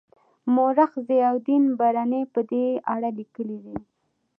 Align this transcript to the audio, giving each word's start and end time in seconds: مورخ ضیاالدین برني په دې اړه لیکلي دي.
مورخ 0.53 0.91
ضیاالدین 1.07 1.63
برني 1.79 2.21
په 2.33 2.41
دې 2.49 2.65
اړه 2.93 3.09
لیکلي 3.19 3.57
دي. 3.65 3.77